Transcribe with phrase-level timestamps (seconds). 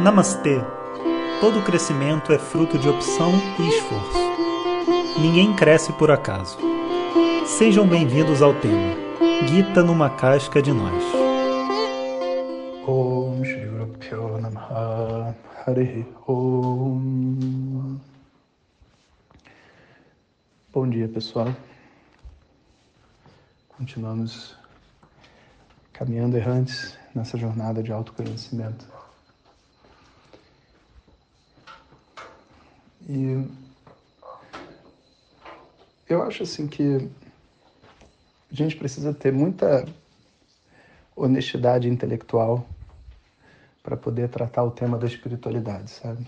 [0.00, 0.58] Namastê!
[1.42, 5.20] Todo crescimento é fruto de opção e esforço.
[5.20, 6.56] Ninguém cresce por acaso.
[7.44, 8.96] Sejam bem-vindos ao tema
[9.46, 11.04] Gita numa casca de nós.
[20.72, 21.54] Bom dia, pessoal.
[23.76, 24.56] Continuamos
[25.92, 28.99] caminhando errantes nessa jornada de autoconhecimento.
[33.12, 33.44] E
[36.08, 37.10] eu acho assim que
[38.48, 39.84] a gente precisa ter muita
[41.16, 42.64] honestidade intelectual
[43.82, 46.24] para poder tratar o tema da espiritualidade, sabe?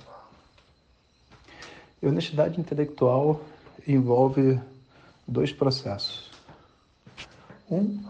[2.03, 3.41] E honestidade intelectual
[3.87, 4.61] envolve
[5.27, 6.33] dois processos.
[7.71, 8.03] Um,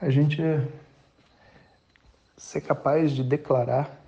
[0.00, 0.40] a gente
[2.38, 4.00] ser capaz de declarar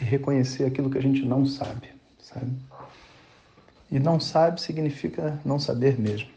[0.00, 2.56] e reconhecer aquilo que a gente não sabe, sabe?
[3.90, 6.28] E não sabe significa não saber mesmo.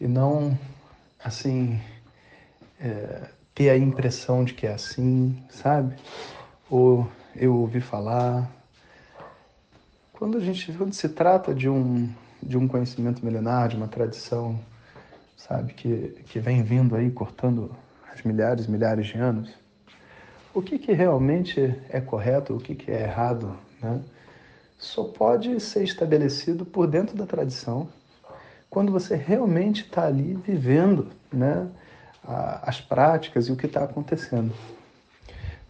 [0.00, 0.58] E não,
[1.22, 1.80] assim,
[2.80, 5.94] é, ter a impressão de que é assim, sabe?
[6.68, 8.50] Ou eu ouvi falar.
[10.12, 14.58] Quando a gente, quando se trata de um, de um conhecimento milenar, de uma tradição,
[15.36, 17.74] sabe, que, que vem vindo aí cortando
[18.12, 19.50] as milhares milhares de anos,
[20.52, 24.00] o que, que realmente é correto, o que, que é errado, né?
[24.82, 27.88] Só pode ser estabelecido por dentro da tradição
[28.68, 31.68] quando você realmente está ali vivendo né,
[32.62, 34.52] as práticas e o que está acontecendo.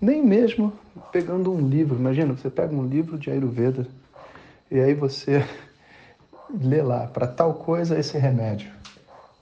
[0.01, 0.73] Nem mesmo
[1.13, 3.87] pegando um livro, imagina, você pega um livro de Ayurveda
[4.71, 5.47] e aí você
[6.51, 8.73] lê lá, para tal coisa esse remédio.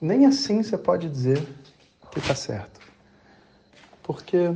[0.00, 1.46] Nem assim você pode dizer
[2.10, 2.80] que está certo.
[4.02, 4.52] Porque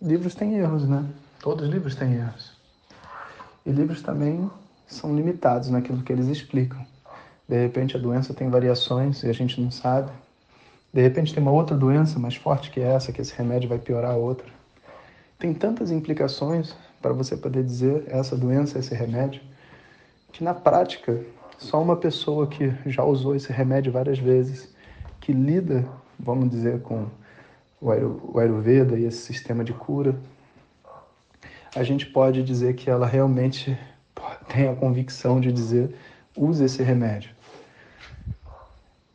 [0.00, 1.04] livros têm erros, né?
[1.40, 2.53] Todos os livros têm erros.
[3.64, 4.50] E livros também
[4.86, 6.84] são limitados naquilo que eles explicam.
[7.48, 10.10] De repente a doença tem variações e a gente não sabe.
[10.92, 14.12] De repente tem uma outra doença mais forte que essa, que esse remédio vai piorar
[14.12, 14.46] a outra.
[15.38, 19.42] Tem tantas implicações para você poder dizer essa doença, esse remédio,
[20.32, 21.20] que na prática
[21.58, 24.72] só uma pessoa que já usou esse remédio várias vezes,
[25.20, 25.86] que lida,
[26.18, 27.06] vamos dizer, com
[27.80, 30.14] o Ayurveda e esse sistema de cura,
[31.74, 33.76] a gente pode dizer que ela realmente
[34.48, 35.94] tem a convicção de dizer
[36.36, 37.30] use esse remédio.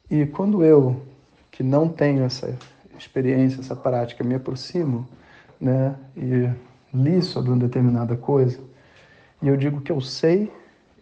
[0.09, 1.02] E quando eu,
[1.52, 2.58] que não tenho essa
[2.97, 5.08] experiência, essa prática, me aproximo
[5.59, 6.50] né, e
[6.94, 8.59] li sobre uma determinada coisa,
[9.41, 10.52] e eu digo que eu sei,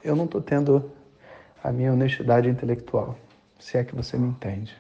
[0.04, 0.92] eu não estou tendo
[1.64, 3.18] a minha honestidade intelectual,
[3.60, 4.76] se é que você me entende.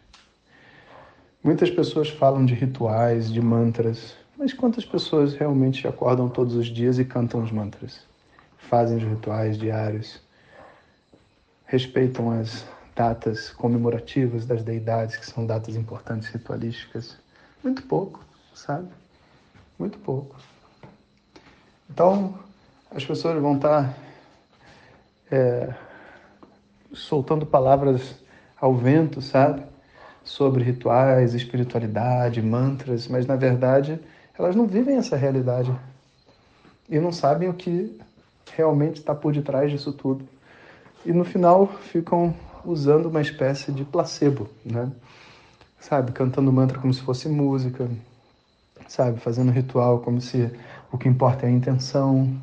[1.44, 6.99] Muitas pessoas falam de rituais, de mantras, mas quantas pessoas realmente acordam todos os dias
[6.99, 8.01] e cantam os mantras?
[8.57, 10.21] Fazem os rituais diários?
[11.65, 12.63] Respeitam as
[12.95, 17.17] datas comemorativas das deidades, que são datas importantes ritualísticas?
[17.63, 18.87] Muito pouco, sabe?
[19.77, 20.35] Muito pouco.
[21.89, 22.37] Então,
[22.91, 23.97] as pessoas vão estar
[25.31, 25.73] é,
[26.93, 28.15] soltando palavras
[28.59, 29.63] ao vento, sabe?
[30.23, 33.99] Sobre rituais, espiritualidade, mantras, mas na verdade
[34.37, 35.73] elas não vivem essa realidade
[36.89, 37.99] e não sabem o que
[38.55, 40.27] realmente está por detrás disso tudo.
[41.05, 42.33] E no final ficam
[42.65, 44.91] usando uma espécie de placebo, né?
[45.79, 47.89] Sabe, cantando mantra como se fosse música,
[48.87, 50.51] sabe, fazendo ritual como se
[50.91, 52.35] o que importa é a intenção.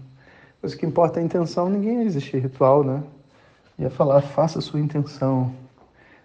[0.63, 3.03] Mas o que importa é a intenção, ninguém ia ritual, né?
[3.79, 5.53] Ia falar, faça a sua intenção.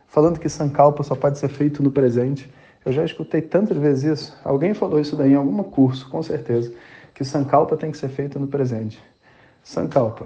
[0.07, 2.49] Falando que Sankalpa só pode ser feito no presente.
[2.85, 4.37] Eu já escutei tantas vezes isso.
[4.43, 6.73] Alguém falou isso daí em algum curso, com certeza,
[7.13, 9.01] que Sankalpa tem que ser feito no presente.
[9.63, 10.25] Sankalpa.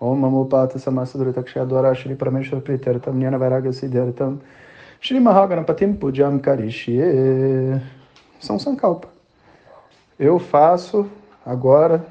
[0.00, 4.38] Om Namo Pata Samasadurita Kshadwara Shri Parameshwar Pritaritam Nyana Vairaga Siddharitam
[5.00, 7.00] Shri Mahaganapatim Pujam Karishye.
[8.40, 9.08] São Sankalpa.
[10.18, 11.08] Eu faço
[11.44, 12.06] agora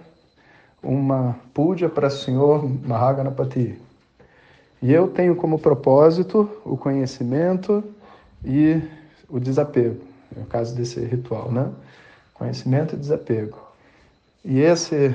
[0.83, 3.79] uma puja para o Senhor Mahaganapati.
[4.81, 7.83] E eu tenho como propósito o conhecimento
[8.45, 8.81] e
[9.29, 10.01] o desapego,
[10.35, 11.69] no caso desse ritual, né?
[12.33, 13.57] Conhecimento e desapego.
[14.43, 15.13] E esse,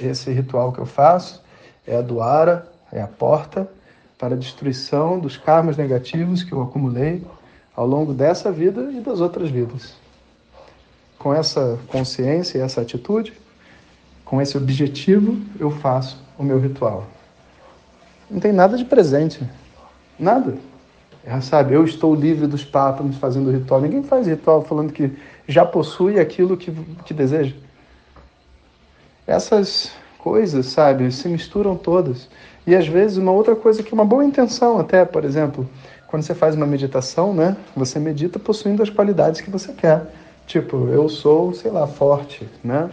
[0.00, 1.42] esse ritual que eu faço
[1.86, 3.68] é a doara, é a porta
[4.18, 7.24] para a destruição dos karmas negativos que eu acumulei
[7.74, 9.94] ao longo dessa vida e das outras vidas.
[11.18, 13.32] Com essa consciência e essa atitude,
[14.24, 17.06] com esse objetivo, eu faço o meu ritual.
[18.30, 19.40] Não tem nada de presente.
[20.18, 20.56] Nada.
[21.24, 23.80] É, sabe, eu estou livre dos pápanos fazendo ritual.
[23.80, 25.12] Ninguém faz ritual falando que
[25.46, 26.72] já possui aquilo que,
[27.04, 27.54] que deseja.
[29.26, 32.28] essas coisas, sabe, se misturam todas.
[32.66, 35.68] E às vezes uma outra coisa que uma boa intenção até, por exemplo,
[36.06, 40.06] quando você faz uma meditação, né, você medita possuindo as qualidades que você quer.
[40.46, 42.90] Tipo, eu sou, sei lá, forte, né?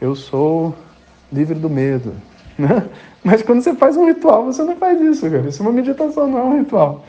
[0.00, 0.74] Eu sou
[1.32, 2.12] livre do medo,
[2.58, 2.88] né?
[3.22, 5.48] Mas quando você faz um ritual, você não faz isso, cara.
[5.48, 7.04] Isso é uma meditação, não é um ritual.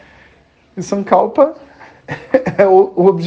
[0.75, 1.55] E Sankalpa
[2.57, 3.17] é o, o,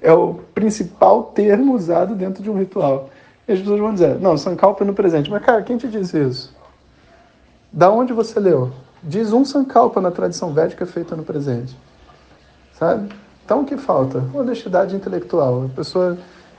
[0.00, 3.10] é o principal termo usado dentro de um ritual.
[3.46, 5.30] E as pessoas vão dizer, não, Sankalpa é no presente.
[5.30, 6.54] Mas, cara, quem te disse isso?
[7.72, 8.70] Da onde você leu?
[9.02, 11.76] Diz um Sankalpa na tradição védica feita no presente.
[12.74, 13.12] Sabe?
[13.44, 14.22] Então, o que falta?
[14.32, 15.64] Honestidade intelectual.
[15.64, 16.16] A pessoa,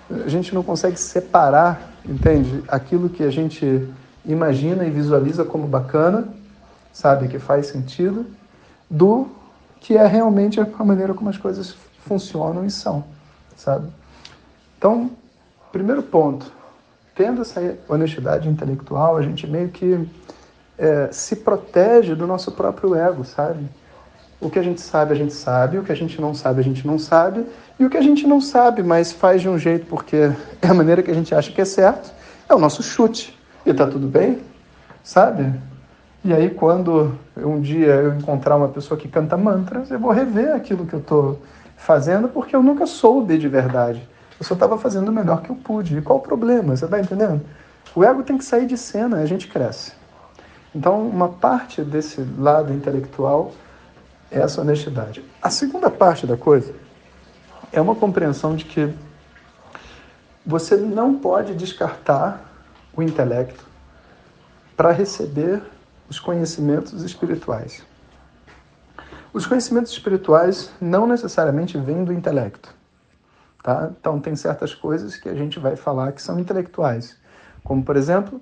[0.10, 2.64] a gente não consegue separar, entende?
[2.68, 3.88] Aquilo que a gente
[4.26, 6.28] imagina e visualiza como bacana,
[6.92, 7.28] sabe?
[7.28, 8.26] Que faz sentido,
[8.90, 9.28] do
[9.82, 11.76] que é realmente a maneira como as coisas
[12.06, 13.04] funcionam e são,
[13.58, 13.92] sabe?
[14.78, 15.12] Então,
[15.72, 16.52] primeiro ponto,
[17.16, 20.08] tendo essa honestidade intelectual, a gente meio que
[20.78, 23.68] é, se protege do nosso próprio ego, sabe?
[24.40, 26.64] O que a gente sabe, a gente sabe, o que a gente não sabe, a
[26.64, 27.46] gente não sabe,
[27.80, 30.32] e o que a gente não sabe, mas faz de um jeito porque
[30.62, 32.12] é a maneira que a gente acha que é certo,
[32.48, 33.38] é o nosso chute.
[33.66, 34.40] E tá tudo bem,
[35.04, 35.54] sabe?
[36.24, 40.54] E aí, quando um dia eu encontrar uma pessoa que canta mantras, eu vou rever
[40.54, 41.42] aquilo que eu estou
[41.76, 44.08] fazendo, porque eu nunca soube de verdade.
[44.40, 45.98] Eu só estava fazendo o melhor que eu pude.
[45.98, 46.76] E qual o problema?
[46.76, 47.42] Você está entendendo?
[47.96, 49.94] O ego tem que sair de cena, a gente cresce.
[50.76, 53.52] Então, uma parte desse lado intelectual
[54.32, 55.24] essa honestidade.
[55.42, 56.74] A segunda parte da coisa
[57.72, 58.94] é uma compreensão de que
[60.46, 62.42] você não pode descartar
[62.96, 63.66] o intelecto
[64.76, 65.62] para receber
[66.12, 67.86] os conhecimentos espirituais.
[69.32, 72.76] Os conhecimentos espirituais não necessariamente vêm do intelecto.
[73.64, 73.90] Tá?
[73.98, 77.18] Então, tem certas coisas que a gente vai falar que são intelectuais.
[77.64, 78.42] Como, por exemplo,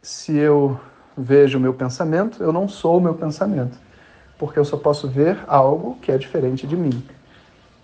[0.00, 0.78] se eu
[1.18, 3.76] vejo o meu pensamento, eu não sou o meu pensamento
[4.38, 7.04] porque eu só posso ver algo que é diferente de mim.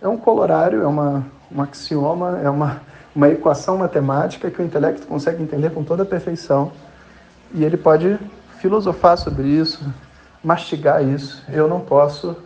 [0.00, 2.80] É um colorário, é uma, um axioma, é uma,
[3.14, 6.70] uma equação matemática que o intelecto consegue entender com toda a perfeição
[7.52, 8.18] e ele pode
[8.66, 9.80] filosofar sobre isso,
[10.42, 11.42] mastigar isso.
[11.48, 12.36] Eu não posso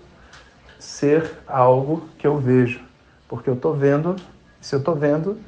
[0.79, 2.81] ser algo que eu vejo,
[3.27, 4.17] porque eu estou vendo,
[4.61, 5.39] se eu estou vendo,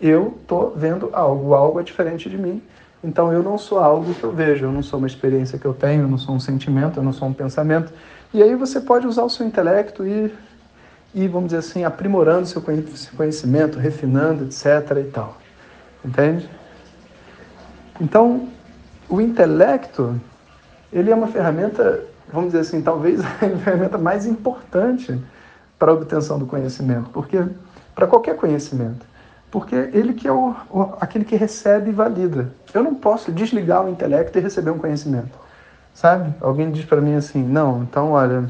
[0.00, 2.62] eu estou vendo algo, algo é diferente de mim.
[3.02, 5.74] Então eu não sou algo que eu vejo, eu não sou uma experiência que eu
[5.74, 7.92] tenho, eu não sou um sentimento, eu não sou um pensamento.
[8.32, 10.32] E aí você pode usar o seu intelecto e,
[11.12, 12.62] e vamos dizer assim, aprimorando seu
[13.16, 14.66] conhecimento, refinando, etc.
[15.00, 15.36] e tal.
[16.04, 16.48] Entende?
[18.00, 18.48] Então,
[19.10, 20.18] o intelecto,
[20.92, 25.20] ele é uma ferramenta, vamos dizer assim, talvez a ferramenta mais importante
[25.78, 27.44] para a obtenção do conhecimento, porque
[27.94, 29.10] para qualquer conhecimento.
[29.50, 32.52] Porque ele que é o, o, aquele que recebe e valida.
[32.72, 35.36] Eu não posso desligar o intelecto e receber um conhecimento.
[35.92, 36.32] Sabe?
[36.40, 38.48] Alguém diz para mim assim: não, então olha,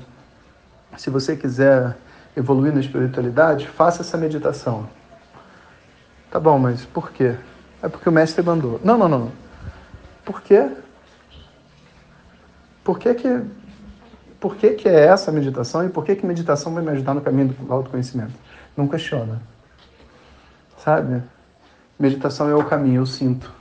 [0.99, 1.97] se você quiser
[2.37, 4.87] evoluir na espiritualidade, faça essa meditação.
[6.31, 7.35] Tá bom, mas por quê?
[7.83, 8.79] É porque o mestre mandou.
[8.85, 9.33] Não, não, não.
[10.25, 10.71] Por quê?
[12.85, 13.45] Por que que,
[14.39, 17.21] por que, que é essa meditação e por que que meditação vai me ajudar no
[17.21, 18.35] caminho do autoconhecimento?
[18.77, 19.41] Não questiona
[20.85, 21.23] sabe?
[21.99, 23.53] Meditação é o caminho, eu sinto.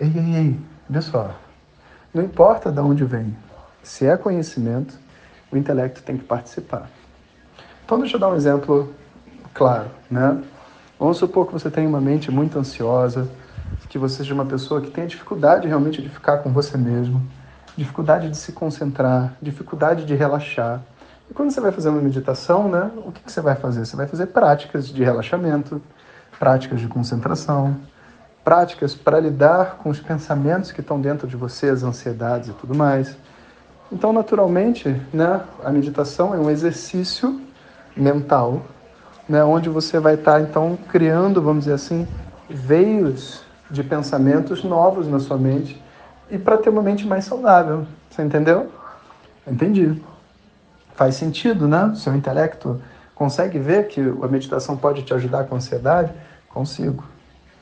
[0.00, 1.34] Ei, ei, ei, vê só.
[2.12, 3.36] Não importa de onde vem,
[3.82, 4.98] se é conhecimento,
[5.52, 6.88] o intelecto tem que participar.
[7.84, 8.92] Então, deixa eu dar um exemplo
[9.52, 10.42] claro, né?
[10.98, 13.28] Vamos supor que você tem uma mente muito ansiosa,
[13.88, 17.22] que você seja uma pessoa que tenha dificuldade realmente de ficar com você mesmo,
[17.76, 20.82] dificuldade de se concentrar, dificuldade de relaxar.
[21.30, 23.84] E quando você vai fazer uma meditação, né, o que, que você vai fazer?
[23.84, 25.80] Você vai fazer práticas de relaxamento,
[26.38, 27.76] práticas de concentração,
[28.44, 32.74] práticas para lidar com os pensamentos que estão dentro de você, as ansiedades e tudo
[32.74, 33.16] mais.
[33.90, 37.40] Então, naturalmente, né, a meditação é um exercício
[37.96, 38.62] mental,
[39.28, 42.06] né, onde você vai estar então criando, vamos dizer assim,
[42.48, 45.82] veios de pensamentos novos na sua mente
[46.30, 47.86] e para ter uma mente mais saudável.
[48.10, 48.70] Você entendeu?
[49.46, 50.02] Entendi.
[50.94, 51.92] Faz sentido, né?
[51.94, 52.80] Seu intelecto
[53.14, 56.12] consegue ver que a meditação pode te ajudar com a ansiedade?
[56.48, 57.04] Consigo.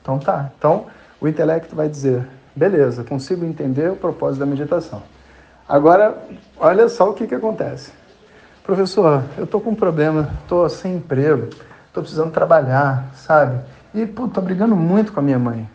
[0.00, 0.50] Então tá.
[0.58, 0.86] Então
[1.20, 5.02] o intelecto vai dizer: beleza, consigo entender o propósito da meditação.
[5.68, 6.16] Agora,
[6.58, 7.90] olha só o que, que acontece.
[8.62, 11.50] Professor, eu tô com um problema, tô sem emprego,
[11.92, 13.60] tô precisando trabalhar, sabe?
[13.94, 15.68] E, pô, tô brigando muito com a minha mãe.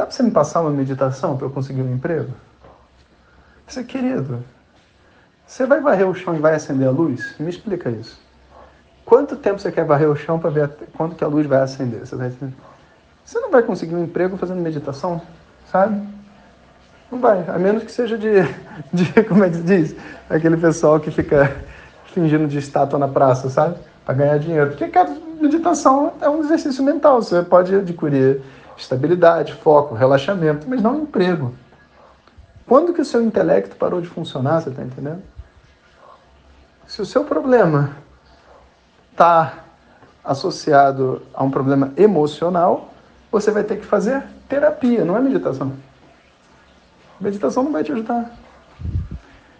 [0.00, 2.32] Dá para você me passar uma meditação para eu conseguir um emprego?
[3.66, 4.42] Você, querido,
[5.46, 7.34] você vai varrer o chão e vai acender a luz?
[7.38, 8.18] Me explica isso.
[9.04, 12.00] Quanto tempo você quer varrer o chão para ver quando que a luz vai acender?
[12.00, 12.32] Você, vai...
[13.22, 15.20] você não vai conseguir um emprego fazendo meditação,
[15.70, 16.00] sabe?
[17.12, 18.36] Não vai, a menos que seja de,
[18.94, 19.96] de como é que se diz?
[20.30, 21.58] Aquele pessoal que fica
[22.06, 23.76] fingindo de estátua na praça, sabe?
[24.06, 24.70] Para ganhar dinheiro.
[24.70, 27.20] Porque, cara, meditação é um exercício mental.
[27.20, 28.40] Você pode adquirir
[28.80, 31.54] estabilidade, foco, relaxamento, mas não emprego.
[32.66, 35.22] Quando que o seu intelecto parou de funcionar, você está entendendo?
[36.86, 37.96] Se o seu problema
[39.12, 39.64] está
[40.24, 42.92] associado a um problema emocional,
[43.30, 45.72] você vai ter que fazer terapia, não é meditação.
[47.20, 48.30] Meditação não vai te ajudar.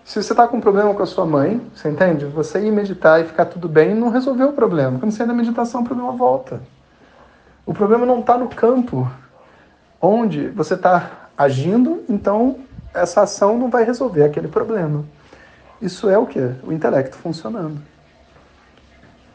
[0.05, 2.25] Se você está com um problema com a sua mãe, você entende?
[2.25, 4.99] Você ir meditar e ficar tudo bem não resolveu o problema.
[4.99, 6.61] Quando você sai da meditação, o problema volta.
[7.71, 9.09] O problema não está no campo
[10.03, 12.57] onde você está agindo, então
[12.93, 15.05] essa ação não vai resolver aquele problema.
[15.81, 16.41] Isso é o que?
[16.65, 17.81] O intelecto funcionando.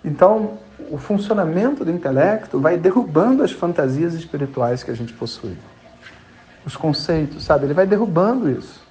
[0.03, 0.57] Então,
[0.91, 5.57] o funcionamento do intelecto vai derrubando as fantasias espirituais que a gente possui.
[6.65, 7.67] Os conceitos, sabe?
[7.67, 8.85] Ele vai derrubando isso.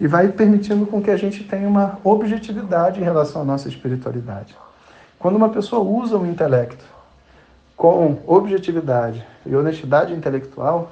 [0.00, 4.56] E vai permitindo com que a gente tenha uma objetividade em relação à nossa espiritualidade.
[5.18, 6.95] Quando uma pessoa usa o intelecto
[7.76, 10.90] com objetividade e honestidade intelectual,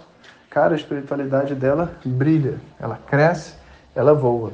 [0.50, 3.54] cara, a espiritualidade dela brilha, ela cresce,
[3.94, 4.52] ela voa.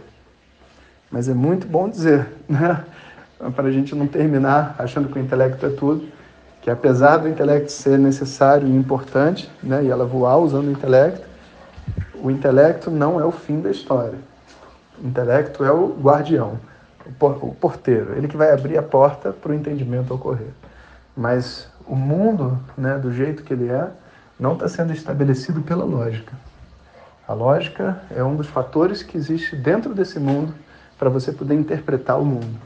[1.11, 2.85] Mas é muito bom dizer, né?
[3.55, 6.07] para a gente não terminar achando que o intelecto é tudo,
[6.61, 11.27] que apesar do intelecto ser necessário e importante, né, e ela voar usando o intelecto,
[12.23, 14.19] o intelecto não é o fim da história.
[15.03, 16.59] O intelecto é o guardião,
[17.07, 20.51] o porteiro, ele que vai abrir a porta para o entendimento ocorrer.
[21.17, 23.91] Mas o mundo, né, do jeito que ele é,
[24.39, 26.33] não está sendo estabelecido pela lógica.
[27.27, 30.55] A lógica é um dos fatores que existe dentro desse mundo
[30.97, 32.57] para você poder interpretar o mundo.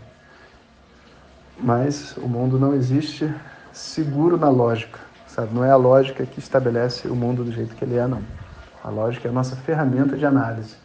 [1.58, 3.34] Mas o mundo não existe
[3.72, 5.54] seguro na lógica, sabe?
[5.54, 8.20] Não é a lógica que estabelece o mundo do jeito que ele é, não.
[8.82, 10.76] A lógica é a nossa ferramenta de análise.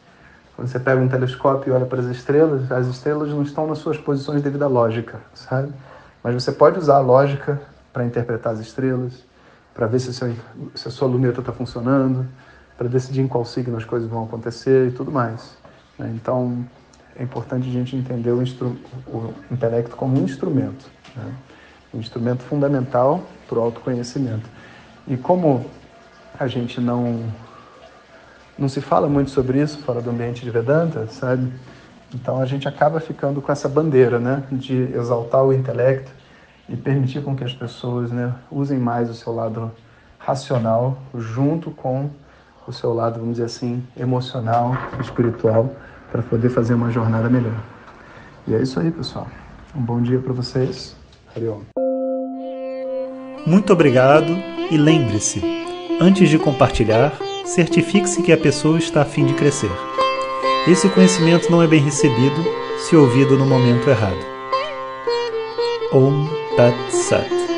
[0.56, 3.80] Quando você pega um telescópio e olha para as estrelas, as estrelas não estão nas
[3.80, 5.74] suas posições devido à lógica, sabe?
[6.24, 9.26] Mas você pode usar a lógica para interpretar as estrelas,
[9.74, 10.34] para ver se, seu,
[10.76, 12.28] se a sua luneta está funcionando,
[12.78, 15.58] para decidir em qual signo as coisas vão acontecer e tudo mais.
[15.98, 16.12] Né?
[16.16, 16.66] Então,
[17.16, 18.42] é importante a gente entender o,
[19.08, 21.34] o intelecto como um instrumento, né?
[21.94, 24.50] um instrumento fundamental para o autoconhecimento.
[25.08, 25.66] E como
[26.40, 27.24] a gente não
[28.58, 31.50] não se fala muito sobre isso fora do ambiente de Vedanta, sabe?
[32.14, 36.12] Então a gente acaba ficando com essa bandeira, né, de exaltar o intelecto
[36.70, 39.72] e permitir com que as pessoas, né, usem mais o seu lado
[40.18, 42.10] racional junto com
[42.68, 45.74] o seu lado, vamos dizer assim, emocional, espiritual,
[46.12, 47.60] para poder fazer uma jornada melhor.
[48.48, 49.28] E é isso aí, pessoal.
[49.76, 50.96] Um bom dia para vocês.
[51.36, 51.62] Hariom.
[53.46, 54.32] Muito obrigado
[54.70, 55.42] e lembre-se,
[56.00, 57.14] antes de compartilhar,
[57.46, 59.72] certifique-se que a pessoa está a fim de crescer.
[60.68, 62.44] Esse conhecimento não é bem recebido
[62.78, 64.20] se ouvido no momento errado.
[65.92, 67.49] Om Tat Sat.